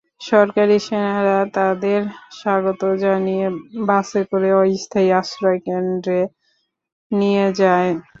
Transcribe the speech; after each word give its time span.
সরকারি 0.21 0.77
সেনারা 0.85 1.39
তাদের 1.55 2.01
স্বাগত 2.39 2.81
জানিয়ে 3.03 3.47
বাসে 3.87 4.21
করে 4.31 4.49
অস্থায়ী 4.61 5.09
আশ্রয়কেন্দ্রে 5.19 6.21
নিয়ে 7.11 7.45
যায়। 7.61 7.91